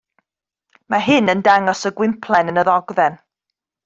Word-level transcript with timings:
Mae 0.93 1.03
hyn 1.07 1.29
yn 1.33 1.43
dangos 1.47 1.83
y 1.89 1.93
gwymplen 1.99 2.49
yn 2.55 2.63
y 2.63 2.65
ddogfen. 2.71 3.19